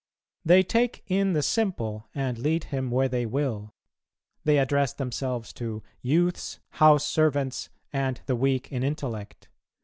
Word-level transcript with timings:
They 0.43 0.63
"take 0.63 1.03
in 1.05 1.33
the 1.33 1.43
simple, 1.43 2.07
and 2.15 2.39
lead 2.39 2.63
him 2.63 2.89
where 2.89 3.07
they 3.07 3.27
will." 3.27 3.75
They 4.43 4.57
address 4.57 4.93
themselves 4.93 5.53
to 5.53 5.83
"youths, 6.01 6.59
house 6.69 7.05
servants, 7.05 7.69
and 7.93 8.19
the 8.25 8.35
weak 8.35 8.71
in 8.71 8.81
intellect." 8.81 9.49